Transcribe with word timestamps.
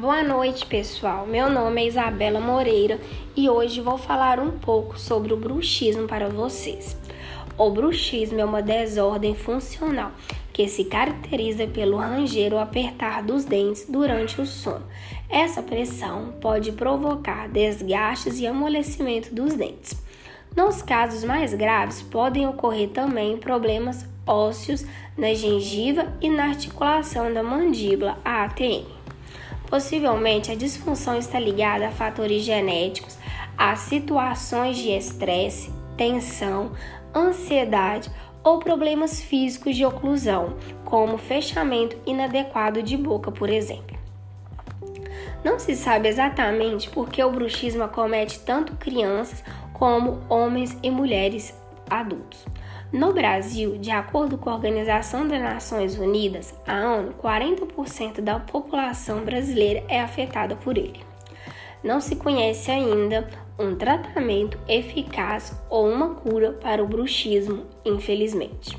Boa 0.00 0.22
noite, 0.22 0.64
pessoal. 0.64 1.26
Meu 1.26 1.50
nome 1.50 1.82
é 1.82 1.88
Isabela 1.88 2.38
Moreira 2.38 3.00
e 3.34 3.50
hoje 3.50 3.80
vou 3.80 3.98
falar 3.98 4.38
um 4.38 4.52
pouco 4.52 4.96
sobre 4.96 5.32
o 5.32 5.36
bruxismo 5.36 6.06
para 6.06 6.28
vocês. 6.28 6.96
O 7.58 7.68
bruxismo 7.68 8.38
é 8.38 8.44
uma 8.44 8.62
desordem 8.62 9.34
funcional 9.34 10.12
que 10.52 10.68
se 10.68 10.84
caracteriza 10.84 11.66
pelo 11.66 11.96
ranger 11.96 12.52
ou 12.52 12.60
apertar 12.60 13.24
dos 13.24 13.44
dentes 13.44 13.86
durante 13.88 14.40
o 14.40 14.46
sono. 14.46 14.86
Essa 15.28 15.64
pressão 15.64 16.32
pode 16.40 16.70
provocar 16.70 17.48
desgastes 17.48 18.38
e 18.38 18.46
amolecimento 18.46 19.34
dos 19.34 19.54
dentes. 19.54 20.00
Nos 20.56 20.80
casos 20.80 21.24
mais 21.24 21.52
graves, 21.54 22.02
podem 22.02 22.46
ocorrer 22.46 22.90
também 22.90 23.36
problemas 23.36 24.06
ósseos 24.24 24.86
na 25.16 25.34
gengiva 25.34 26.06
e 26.20 26.30
na 26.30 26.44
articulação 26.44 27.32
da 27.34 27.42
mandíbula, 27.42 28.16
ATM. 28.24 28.97
Possivelmente, 29.68 30.50
a 30.50 30.54
disfunção 30.54 31.18
está 31.18 31.38
ligada 31.38 31.88
a 31.88 31.90
fatores 31.90 32.42
genéticos, 32.42 33.18
a 33.56 33.76
situações 33.76 34.78
de 34.78 34.90
estresse, 34.90 35.70
tensão, 35.96 36.72
ansiedade 37.14 38.10
ou 38.42 38.58
problemas 38.58 39.20
físicos 39.20 39.76
de 39.76 39.84
oclusão, 39.84 40.56
como 40.84 41.18
fechamento 41.18 41.98
inadequado 42.06 42.82
de 42.82 42.96
boca, 42.96 43.30
por 43.30 43.50
exemplo. 43.50 43.98
Não 45.44 45.58
se 45.58 45.76
sabe 45.76 46.08
exatamente 46.08 46.88
por 46.88 47.10
que 47.10 47.22
o 47.22 47.30
bruxismo 47.30 47.82
acomete 47.82 48.40
tanto 48.40 48.74
crianças 48.76 49.44
como 49.72 50.20
homens 50.28 50.76
e 50.82 50.90
mulheres 50.90 51.54
adultos. 51.88 52.44
No 52.90 53.12
Brasil, 53.12 53.76
de 53.76 53.90
acordo 53.90 54.38
com 54.38 54.48
a 54.48 54.54
Organização 54.54 55.28
das 55.28 55.42
Nações 55.42 55.98
Unidas, 55.98 56.54
a 56.66 56.94
ONU, 56.94 57.12
40% 57.22 58.22
da 58.22 58.40
população 58.40 59.24
brasileira 59.24 59.84
é 59.88 60.00
afetada 60.00 60.56
por 60.56 60.78
ele. 60.78 61.04
Não 61.84 62.00
se 62.00 62.16
conhece 62.16 62.70
ainda 62.70 63.28
um 63.58 63.74
tratamento 63.74 64.58
eficaz 64.66 65.52
ou 65.68 65.86
uma 65.86 66.14
cura 66.14 66.52
para 66.52 66.82
o 66.82 66.88
bruxismo, 66.88 67.66
infelizmente. 67.84 68.78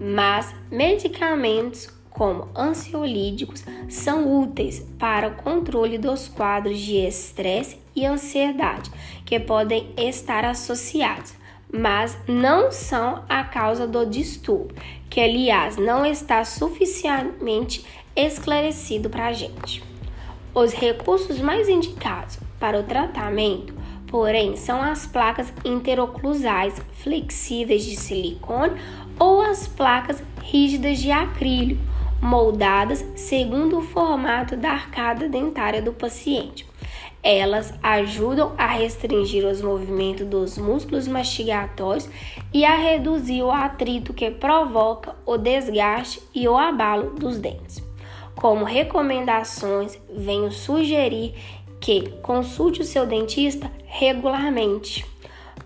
Mas 0.00 0.52
medicamentos 0.68 1.88
como 2.10 2.48
ansiolíticos 2.56 3.64
são 3.88 4.42
úteis 4.42 4.80
para 4.98 5.28
o 5.28 5.36
controle 5.36 5.96
dos 5.96 6.26
quadros 6.26 6.80
de 6.80 6.96
estresse 6.96 7.78
e 7.94 8.04
ansiedade 8.04 8.90
que 9.24 9.38
podem 9.38 9.90
estar 9.96 10.44
associados 10.44 11.37
mas 11.72 12.18
não 12.26 12.72
são 12.72 13.24
a 13.28 13.44
causa 13.44 13.86
do 13.86 14.06
distúrbio, 14.06 14.74
que 15.10 15.20
aliás 15.20 15.76
não 15.76 16.04
está 16.04 16.44
suficientemente 16.44 17.84
esclarecido 18.16 19.10
para 19.10 19.26
a 19.26 19.32
gente. 19.32 19.82
Os 20.54 20.72
recursos 20.72 21.38
mais 21.40 21.68
indicados 21.68 22.38
para 22.58 22.80
o 22.80 22.82
tratamento, 22.82 23.74
porém, 24.06 24.56
são 24.56 24.82
as 24.82 25.06
placas 25.06 25.52
interoclusais 25.64 26.74
flexíveis 27.02 27.84
de 27.84 27.96
silicone 27.96 28.80
ou 29.18 29.40
as 29.40 29.68
placas 29.68 30.22
rígidas 30.42 30.98
de 30.98 31.10
acrílico, 31.10 31.82
moldadas 32.20 33.04
segundo 33.14 33.78
o 33.78 33.82
formato 33.82 34.56
da 34.56 34.70
arcada 34.70 35.28
dentária 35.28 35.80
do 35.80 35.92
paciente. 35.92 36.66
Elas 37.22 37.74
ajudam 37.82 38.52
a 38.56 38.66
restringir 38.66 39.44
os 39.44 39.60
movimentos 39.60 40.26
dos 40.26 40.56
músculos 40.56 41.08
mastigatórios 41.08 42.08
e 42.52 42.64
a 42.64 42.76
reduzir 42.76 43.42
o 43.42 43.50
atrito 43.50 44.14
que 44.14 44.30
provoca 44.30 45.16
o 45.26 45.36
desgaste 45.36 46.22
e 46.34 46.46
o 46.48 46.56
abalo 46.56 47.10
dos 47.10 47.38
dentes. 47.38 47.82
Como 48.36 48.64
recomendações, 48.64 49.98
venho 50.08 50.52
sugerir 50.52 51.34
que 51.80 52.08
consulte 52.22 52.80
o 52.80 52.84
seu 52.84 53.04
dentista 53.04 53.70
regularmente. 53.84 55.04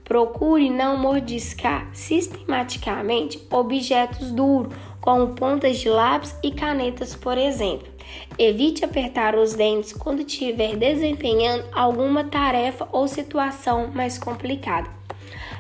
Procure 0.05 0.71
não 0.71 0.97
mordiscar 0.97 1.89
sistematicamente 1.93 3.47
objetos 3.51 4.31
duros, 4.31 4.75
como 5.01 5.35
pontas 5.35 5.79
de 5.79 5.89
lápis 5.89 6.35
e 6.43 6.51
canetas, 6.51 7.15
por 7.15 7.37
exemplo. 7.37 7.92
Evite 8.39 8.85
apertar 8.85 9.35
os 9.35 9.55
dentes 9.55 9.93
quando 9.93 10.21
estiver 10.21 10.77
desempenhando 10.77 11.65
alguma 11.73 12.25
tarefa 12.25 12.89
ou 12.93 13.07
situação 13.07 13.91
mais 13.95 14.19
complicada. 14.19 14.89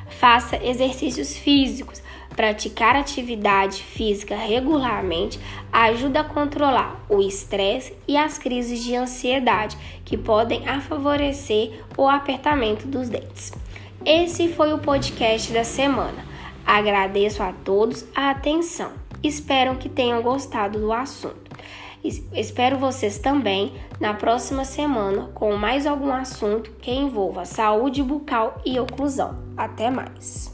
Faça 0.09 0.57
exercícios 0.65 1.37
físicos. 1.37 2.03
Praticar 2.35 2.97
atividade 2.97 3.83
física 3.83 4.35
regularmente 4.35 5.39
ajuda 5.71 6.21
a 6.21 6.25
controlar 6.25 7.05
o 7.07 7.21
estresse 7.21 7.93
e 8.09 8.17
as 8.17 8.39
crises 8.39 8.83
de 8.83 8.97
ansiedade 8.97 9.77
que 10.03 10.17
podem 10.17 10.63
favorecer 10.81 11.85
o 11.97 12.09
apertamento 12.09 12.87
dos 12.87 13.11
dentes. 13.11 13.53
Esse 14.05 14.49
foi 14.49 14.73
o 14.73 14.79
podcast 14.79 15.53
da 15.53 15.63
semana. 15.63 16.25
Agradeço 16.65 17.43
a 17.43 17.53
todos 17.53 18.07
a 18.15 18.31
atenção. 18.31 18.93
Espero 19.23 19.77
que 19.77 19.89
tenham 19.89 20.23
gostado 20.23 20.79
do 20.81 20.93
assunto. 20.93 21.51
Espero 22.05 22.79
vocês 22.79 23.19
também 23.19 23.73
na 24.01 24.13
próxima 24.13 24.65
semana 24.65 25.31
com 25.35 25.57
mais 25.57 25.87
algum 25.87 26.13
assunto 26.13 26.73
que 26.81 26.91
envolva 26.91 27.45
saúde 27.45 28.03
bucal 28.03 28.61
e 28.65 28.79
oclusão. 28.81 29.39
Até 29.57 29.91
mais! 29.91 30.52